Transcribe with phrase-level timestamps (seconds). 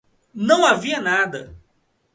[0.51, 1.47] Não havia nada.